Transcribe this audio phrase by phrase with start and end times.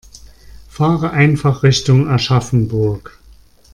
[0.71, 3.19] Fahre einfach Richtung Aschaffenburg